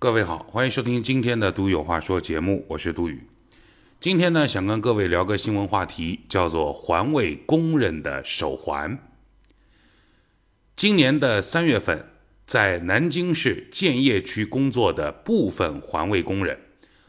[0.00, 3.22] 各位好，欢迎收听今天的《杜有话说》节目，我是杜宇。
[4.00, 8.98] 今天呢，想跟各位聊个新闻话题，叫做环卫工人的手环。
[10.74, 12.06] 今年的三月份，
[12.46, 16.58] 在南京市建邺区工作的部分环卫工人，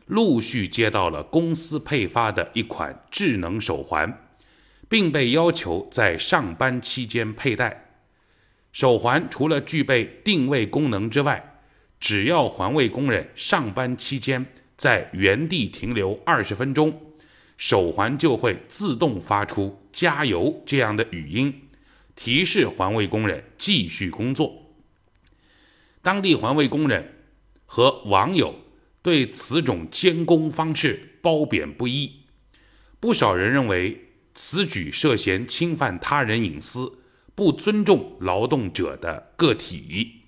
[0.08, 4.28] 陆续接到了公司配发的一款智能手环，
[4.90, 8.02] 并被要求在上班期间佩戴。
[8.74, 11.51] 手环除了具备定位功能之外，
[12.02, 14.44] 只要环卫工人上班期间
[14.76, 17.00] 在原地停留二十分钟，
[17.58, 21.70] 手环就会自动发出“加油”这样的语音，
[22.16, 24.74] 提示环卫工人继续工作。
[26.02, 27.14] 当地环卫工人
[27.68, 28.56] 和网友
[29.04, 32.24] 对此种监工方式褒贬不一，
[33.00, 36.98] 不少人认为此举涉嫌侵犯他人隐私，
[37.36, 40.21] 不尊重劳动者的个体。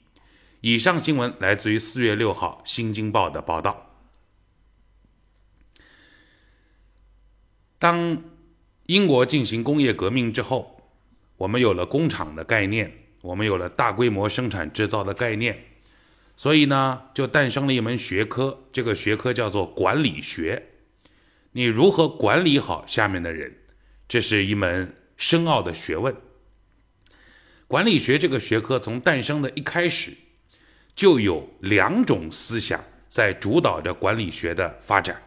[0.66, 4.08] 以上新闻来自于四月六号《新京报》的报道。
[7.78, 8.23] 当
[8.86, 10.89] 英国进行工业革命之后，
[11.36, 15.66] 我们有了工厂的概念，我们有了大规模生产制造的概念，
[16.38, 20.69] 所以呢，就诞生了一门学科，这个学科叫做管理学。
[21.52, 23.58] 你如何管理好下面的人，
[24.08, 26.16] 这是一门深奥的学问。
[27.67, 30.19] 管理学这个学科从诞生的一开始。
[30.95, 35.22] 就有两种思想在主导着管理学的发展。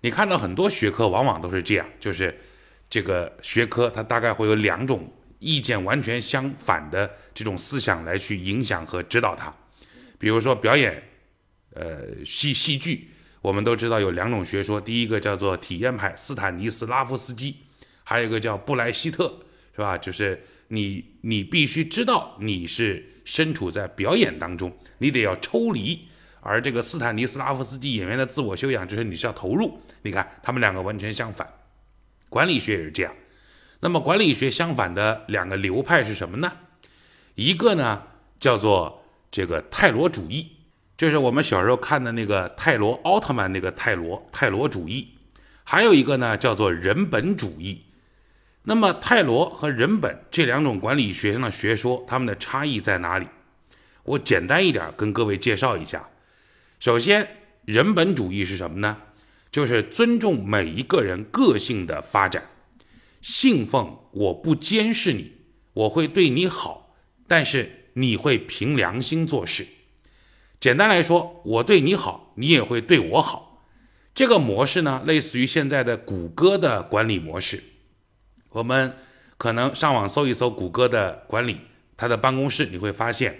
[0.00, 2.36] 你看到很多学科往往都是这样，就是
[2.90, 9.54] 这个学科它大概会有两种意见完全相反的这种思想来去影响和指导它。
[10.18, 11.02] 比如说表演，
[11.74, 13.08] 呃，戏戏剧，
[13.40, 17.56] 我们都知道有两种学说，第一个叫做体验派，斯坦尼斯拉夫斯基，
[18.04, 19.40] 还有一个叫布莱希特，
[19.74, 19.96] 是吧？
[19.96, 24.72] 就是你你必须知道你是身处在表演当中。
[24.98, 26.08] 你得要抽离，
[26.40, 29.80] 而这个斯坦尼斯拉夫斯基演员的自我修养就是你是要投入。
[30.02, 31.48] 你看，他们两个完全相反。
[32.28, 33.12] 管理学也是这样。
[33.80, 36.52] 那么，管理学相反的两个流派是什么呢？
[37.34, 38.02] 一个呢
[38.38, 40.52] 叫做这个泰罗主义，
[40.96, 45.08] 就是我们小时候看的那个泰罗奥特曼那个泰罗泰罗主义。
[45.64, 47.82] 还有一个呢叫做人本主义。
[48.64, 53.26] 那么，泰罗和人本这两种管理学上的学说，它们的差异在哪里？
[54.04, 56.08] 我简单一点跟各位介绍一下。
[56.78, 57.28] 首先，
[57.64, 58.98] 人本主义是什么呢？
[59.50, 62.50] 就是尊重每一个人个性的发展，
[63.20, 65.32] 信奉我不监视你，
[65.72, 66.94] 我会对你好，
[67.26, 69.66] 但是你会凭良心做事。
[70.60, 73.66] 简单来说，我对你好，你也会对我好。
[74.14, 77.62] 这个模式呢，类似于现在的谷歌的管理模式。
[78.52, 78.94] 我们
[79.36, 81.60] 可能上网搜一搜谷歌的管理，
[81.96, 83.38] 他的办公室你会发现。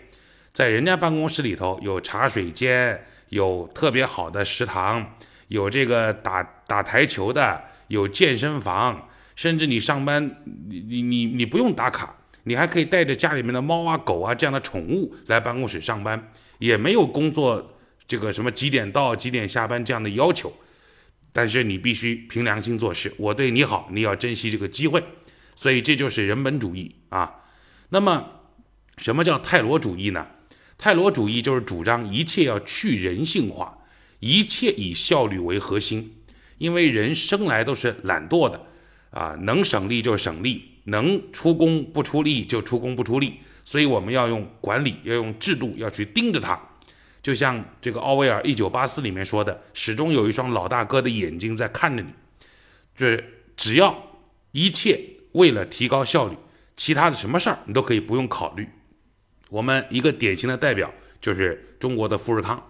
[0.52, 5.14] 在人家办公室里头有茶水间，有特别好的食堂，
[5.48, 20.52] 有这个打打台球的，有健身房，甚至你上班，你你你你不用打卡，你还可以带着家里面的猫啊狗啊这样的宠物来办公室上班，也没有工作这个什么几点到几点下班这样的要求，
[21.32, 25.02] 但是你必须凭良心做事，我对你好，你要珍惜这个机会，
[25.56, 27.36] 所以这就是人本主义啊。
[27.88, 28.26] 那么
[28.98, 30.26] 什么叫泰罗主义呢？
[30.76, 33.78] 泰罗主义就是主张一切要去人性化，
[34.20, 36.16] 一切以效率为核心，
[36.58, 38.66] 因为人生来都是懒惰的，
[39.10, 43.34] 啊，能省力就省力，能出工不出力就出工不出力，
[43.64, 46.60] 所以我们要用管理，要用制度，要去盯着它。
[47.22, 52.10] 就像这个奥威尔《一九八四》里面说的，始终有一双老大哥的眼睛在看着你，
[52.96, 54.18] 就是只要
[54.50, 55.00] 一切
[55.32, 56.36] 为了提高效率，
[56.76, 58.68] 其他的什么事儿你都可以不用考虑。
[59.50, 62.60] 我们一个典型的代表就是中国的富士康，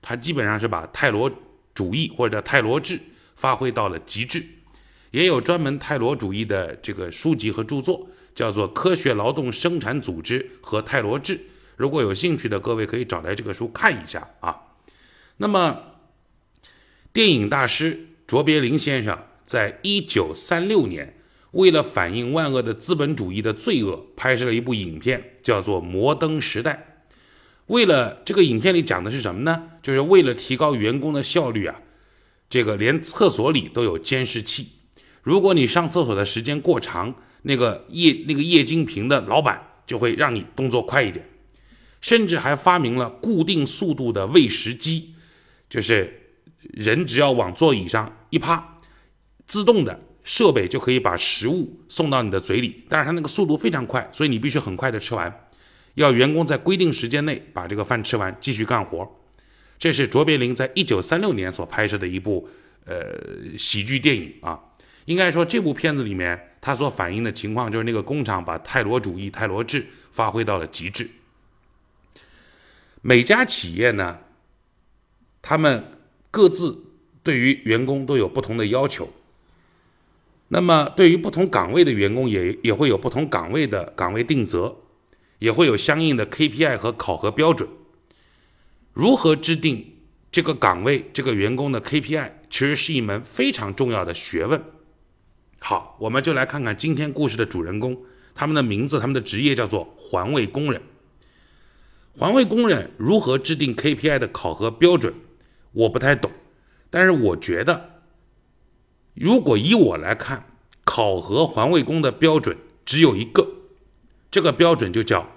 [0.00, 1.30] 它基本上是把泰罗
[1.74, 2.98] 主义或者泰罗制
[3.36, 4.42] 发挥到了极致，
[5.10, 11.36] 也有专门泰罗主义的这个书籍和著作，叫做《科学劳动生产组织和泰罗制》。
[11.78, 14.54] 如果有兴趣的各位可以找来这个书看一下啊。
[15.38, 15.78] 那么，
[17.12, 19.16] 电影大师卓别林先生
[19.46, 21.14] 在一九三六年。
[21.52, 27.00] 为了反映万恶的资本主义的罪恶，拍摄了一部影片，叫做《摩登时代》。
[27.68, 29.70] 为了这个影片里讲的是什么呢？
[29.82, 31.80] 就是为了提高员工的效率啊，
[32.50, 34.72] 这个连厕所里都有监视器。
[35.22, 41.26] 如果你上厕所的时间过长，那个液那个液晶屏的老板就会让你动作快一点。
[42.00, 45.14] 甚至还发明了固定速度的喂食机，
[45.68, 48.78] 就是人只要往座椅上一趴，
[49.46, 50.00] 自动的。
[50.24, 55.48] 设备就可以把食物送到你的嘴里，但是它那个速度非常快，所以你必须很快的吃完。
[55.94, 59.10] 要员工在规定时间内把这个饭吃完，继续干活。
[59.78, 62.46] 这是卓别林在一九三六年所拍摄的一部
[62.84, 63.06] 呃
[63.56, 64.60] 喜剧电影啊。
[65.06, 71.08] 应该说，这部片子里面它所反映的情况就是那个工厂把泰罗主义、泰罗制发挥到了极致。
[73.08, 74.18] 每家企业呢，
[75.40, 75.82] 他们
[76.30, 79.08] 各自对于员工都有不同的要求。
[80.48, 84.76] 那么，对于不同岗位的员工，也也会有不同岗位的岗位定责，
[85.38, 87.66] 也会有相应的 KPI 和考核标准。
[88.92, 89.96] 如何制定
[90.30, 94.62] 这个岗位、这个员工的 KPI，其实是一门非常重要的学问。
[95.60, 98.02] 好，我们就来看看今天故事的主人公，
[98.34, 100.82] 他们的名字、他们的职业叫做环卫工人。
[102.18, 105.14] 环卫工人如何制定 KPI 的考核标准，
[105.70, 106.32] 我不太懂，
[106.90, 108.02] 但是我觉得，
[109.14, 110.46] 如果以我来看，
[110.82, 113.46] 考核环卫工的标准只有一个，
[114.32, 115.28] 这个标准就叫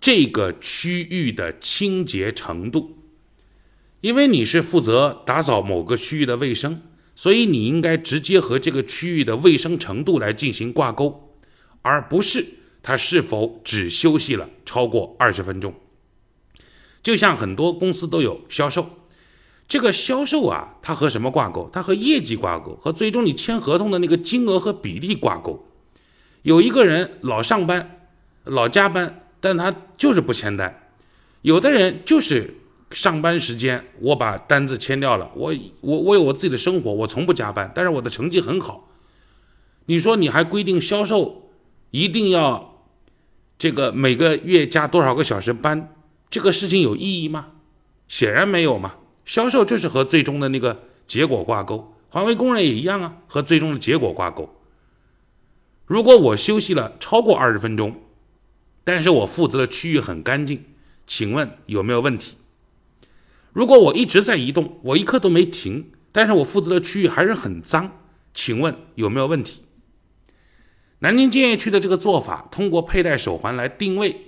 [0.00, 2.98] 这个区域的清洁程度，
[4.00, 6.82] 因为你是负责打扫某个区域的卫生。
[7.18, 11.34] 所以你应该直接和这个区域的卫生程度来进行挂钩，
[11.80, 12.44] 而不是
[12.82, 15.72] 他是否只休息了超过二十分钟。
[17.06, 18.84] 就像很多公司都有销售，
[19.68, 21.70] 这个销售啊，它和什么挂钩？
[21.72, 25.64] 它和业绩挂钩，和最终你签合同的那个金额和比例挂钩。
[26.42, 28.08] 有一个人老上班、
[28.42, 30.68] 老加班，但他就是不签单；
[31.42, 32.56] 有的人就是。
[32.92, 35.28] 上班时间，我把单子签掉了。
[35.34, 38.88] 我我我有我自己的生活，我从不加班，但是我的成绩很好。
[39.86, 41.50] 你说你还规定销售
[41.90, 42.84] 一定要
[43.58, 45.95] 这个每个月加多少个小时班，
[46.28, 47.52] 这个事情有意义吗？
[48.08, 48.96] 显然没有嘛。
[49.24, 54.48] 销售就是和最终的那个结果挂钩，环卫工人也一样啊，和最终的结果挂钩。
[55.84, 58.02] 如果我休息了超过二十分钟，
[58.84, 60.64] 但是我负责的区域很干净，
[61.06, 62.36] 请问有没有问题？
[63.52, 68.00] 如果我一直在移动，我一刻都没停，但是我负责的区域还是很脏，
[68.34, 69.62] 请问有没有问题？
[71.00, 74.25] 南京建邺区的这个做法，通过佩戴手环来定位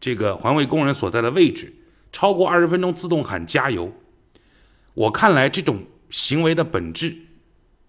[0.00, 1.74] 这个环卫工人所在的位置，
[2.12, 3.92] 超过二十分钟自动喊加油。
[4.94, 7.16] 我看来这种行为的本质，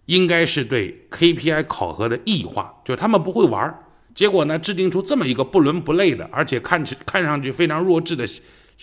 [0.06, 3.84] 应该是对 KPI 考核的异化，就是他们不会玩，
[4.14, 8.28] 结果呢制定出这么一个不伦不类的，而且看起看上去非常弱智的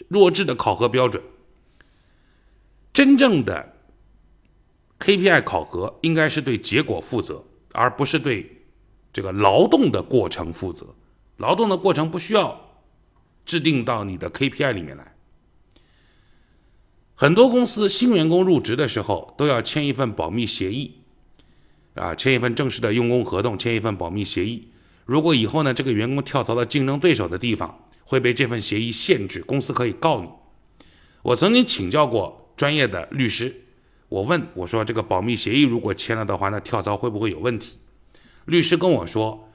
[0.09, 1.23] 弱智的考核标准。
[2.93, 3.75] 真正的
[4.99, 8.63] KPI 考核应该是对结果负责，而不是对
[9.13, 10.87] 这个劳动的过程负责。
[11.37, 12.66] 劳动的过程不需要
[13.47, 15.15] 制定到你的 KPI 里面来。
[17.15, 20.97] 很多公司新员工入职的时候都要签一份保密协议，
[21.95, 24.69] 啊，签一份正式的用工合同，签一份保密协议。
[25.07, 30.29] 如果以后呢，这个员工跳槽到竞争对手的地方，会被这份协议限制，公司可以告你。
[31.23, 32.43] 我曾经请教过。
[32.57, 33.55] 专业的律师，
[34.09, 37.77] 我问我说：“这个保密协议如果签了的话，那跳槽会不会有问题？”
[38.47, 39.46] 律师跟我说：“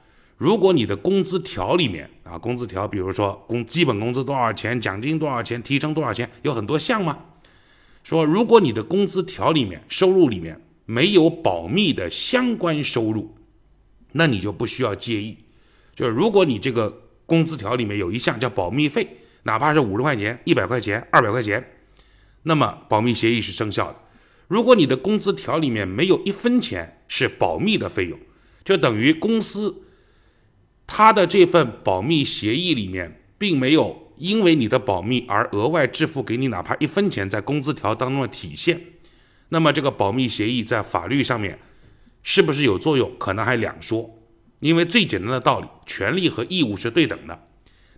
[0.42, 7.16] 如果你的工资条里面啊，工资条，比如说工基本工资多少钱，奖金多少钱，提成多少钱，有很多项吗？
[8.02, 13.36] 说如果你的工资条里面收入里面没有保密的相关收入，
[14.10, 15.38] 那你就不需要介意。
[15.94, 21.64] 就是如果你这个工资条里面有一项叫保密费，哪怕是五十块钱、一百块钱、二百块钱。”
[22.42, 23.98] 那么保密协议是生效的。
[24.48, 28.18] 如果你的工资条里面没有一分钱是保密的费用，
[28.64, 29.84] 就等于公司
[30.94, 38.78] 他的这份保密协议里面并没有因为你的保密而额外支付给你哪怕一分钱在工资条当中的体现。
[39.48, 41.58] 那么这个保密协议在法律上面
[42.22, 44.18] 是不是有作用，可能还两说。
[44.60, 47.46] 因为最简单的道理，权利和义务是对等的。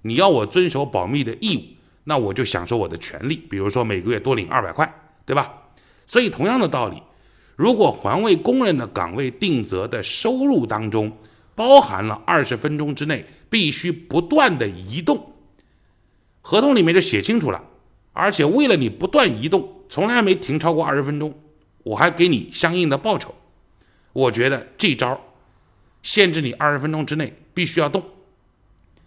[0.03, 1.63] 你要我遵守保密的义务。
[2.05, 4.89] 那我就享受我的权利，比如说每个月多领二百块，
[5.27, 5.53] 对吧？
[6.07, 7.03] 所以同样的道理，
[7.57, 11.11] 如果环卫工人的岗位定责的收入当中
[11.55, 15.35] 包含了二十分钟之内必须不断的移动，
[16.41, 17.63] 合同里面就写清楚了，
[18.13, 21.39] 而且为了你不断移动，从来没停超过二十分钟，
[21.85, 23.35] 我还给你相应的报酬。
[24.13, 25.21] 我觉得这招
[26.03, 28.05] 限制你二十分钟之内必须要动，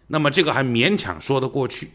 [0.08, 1.92] 那么这个还勉强说得过去。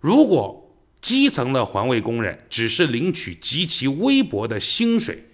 [0.00, 5.24] 如果基层的环卫工人只是领取极其微薄的薪水，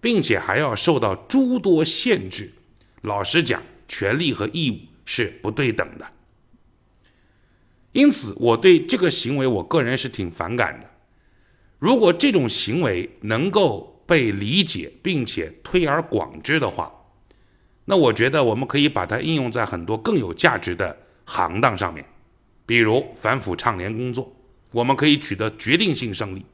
[0.00, 2.52] 并且还要受到诸多限制，
[3.02, 6.06] 老实讲，权利和义务是不对等的。
[7.92, 10.90] 因此，我对这个行为，我个人是挺反感的。
[11.78, 16.92] 如果这种行为能够被理解并且推而广之的话，
[17.84, 22.04] 那我觉得我们可以把它应用在很多更有价值的行当上面。
[22.66, 24.36] 比如反腐倡廉工作，
[24.72, 26.44] 我们可以取得决定性胜利。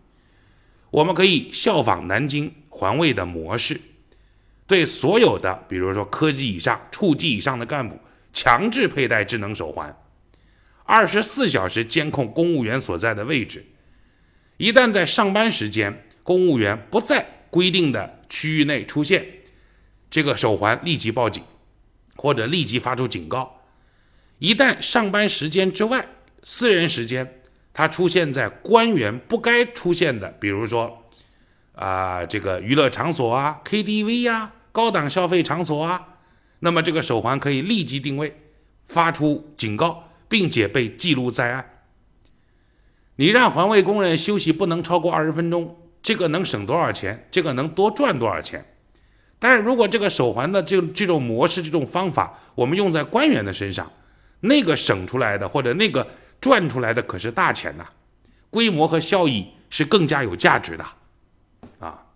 [0.91, 3.81] 我们可以效仿南京环卫的模式，
[4.67, 8.01] 对所有的，比如说科级以上、处级以上的干部，
[8.33, 9.95] 强制佩戴智能手环，
[10.85, 13.67] 二十四小时监控公务员所在的位置。
[14.57, 19.27] 一旦在上班时间，公务员不在规定的区域内出现，
[20.11, 21.43] 这个手环立即报警，
[22.17, 23.61] 或者立即发出警告。
[24.39, 26.07] 一旦上班时间之外，
[26.43, 27.41] 私人时间，
[27.73, 31.04] 它出现在官员不该出现的，比如说
[31.75, 36.09] 啊，这个娱乐场所啊、KTV 呀、高档消费场所啊，
[36.61, 38.41] 那么这个手环可以立即定位，
[38.85, 41.71] 发出警告，并且被记录在案。
[43.17, 47.29] 你让环卫工人休息不能超过二十分钟，这个能省多少钱？
[47.31, 48.65] 这个能多赚多少钱？
[49.39, 53.91] 但是如果这个手环的这这种模式、这种方法，我们用在官员的身上，
[54.41, 56.07] 那个省出来的或者那个
[56.41, 57.85] 赚出来的可是大钱呐，
[58.49, 60.85] 规模和效益是更加有价值的
[61.79, 62.07] 啊！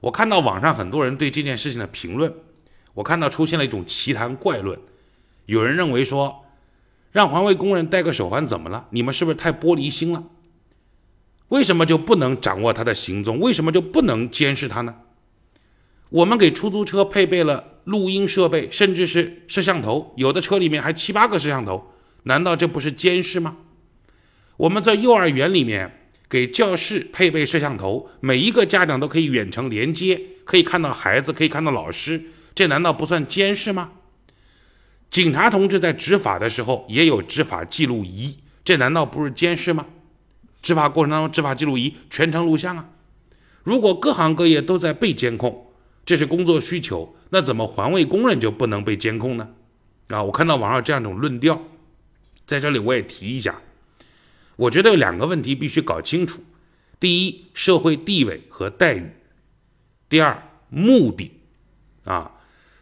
[0.00, 2.34] 我看到网上很多人对这件事情的评论，
[2.94, 4.78] 我看到出现了一种奇谈怪论，
[5.46, 6.40] 有人认为说。
[7.12, 8.88] 让环卫工人戴个手环怎么了？
[8.90, 10.24] 你们是不是太玻璃心了？
[11.46, 13.38] 为什么就不能掌握他的行踪？
[13.38, 14.96] 为什么就不能监视他呢？
[16.08, 21.92] 我们给出租车配备了录音设备，甚至是摄像头，有的车里面还七八个摄像头，
[22.24, 23.58] 难道这不是监视吗？
[24.56, 33.92] 我们在幼儿园里面给教室配备摄像头，每一个家长都可以远程连接，可以看到孩子，可以看到老师，这难道不算监视吗？
[35.10, 39.86] 警察同志在执法的时候也有执法记录仪，这难道不是监视吗？
[40.60, 42.88] 执法过程当中，执法记录仪全程录像啊。
[43.62, 45.68] 如果各行各业都在被监控，
[46.04, 49.50] 这是工作需求，那怎么环卫工人就不能被监控呢？
[50.08, 51.62] 啊，我看到网上这样一种论调，
[52.44, 53.60] 在这里我也提一下，
[54.56, 56.42] 我觉得有两个问题必须搞清楚：
[57.00, 59.02] 第一，社会地位和待遇；
[60.08, 61.32] 第二，目的，
[62.04, 62.32] 啊。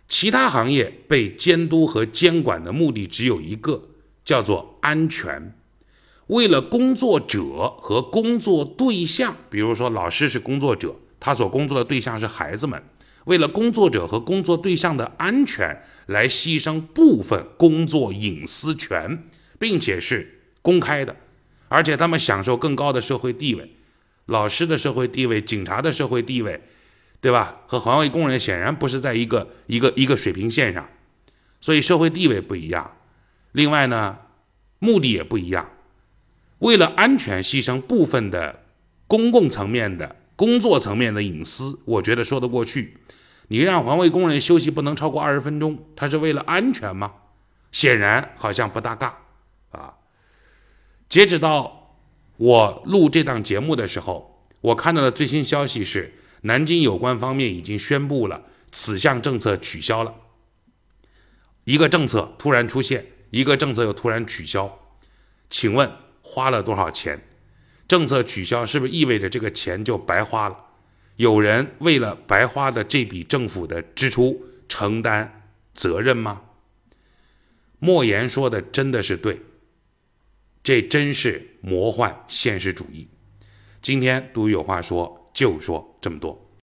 [0.08, 3.82] 其他行业被监督和监管的目的只有一个，
[4.22, 5.54] 叫做安全。
[6.26, 12.82] 为了工作者和工作对象，比如说老师是工作者，他所工作的对象是孩子们。
[13.24, 19.24] 为了工作者和工作对象的安全，来牺牲部分工作隐私权，
[19.58, 21.16] 并且是公开的，
[21.72, 23.74] 而且他们享受更高的社会地位。
[24.26, 26.60] 老师的社会地位，警察的社会地位。
[27.22, 27.60] 对吧？
[27.68, 30.88] 和环卫工人显然不是在一个一个一个水平线上，
[31.60, 32.96] 所以社会地位不一样。
[33.52, 34.18] 另外呢，
[34.80, 35.70] 目的也不一样。
[36.58, 38.64] 为了安全牺牲部分的
[39.06, 42.98] 公共层面的工作层面的隐私，我觉得说得过去。
[43.46, 47.12] 你让环卫工人休息不能超过二十分钟，他是为了安全吗？
[47.70, 49.12] 显然好像不大尬
[49.70, 49.94] 啊。
[51.12, 51.98] 截止到
[52.38, 56.14] 我录这档节目的时候，我看到的最新消息是。
[56.44, 60.14] 南京有关方面已经宣布了此项政策取消了。
[61.64, 64.78] 一个政策突然出现，一个政策又突然取消，
[65.50, 65.92] 请问
[66.22, 67.22] 花了多少钱？
[67.86, 70.56] 政策取消是不是意味着这个钱就白花了？
[71.16, 76.40] 有人为了白花的这笔政府的支出承担责任吗？
[77.78, 79.42] 莫言说的真的是对，
[80.62, 83.08] 这真是魔幻现实主义。
[83.80, 85.22] 今天杜宇有话说。
[85.32, 86.41] 就说这么多。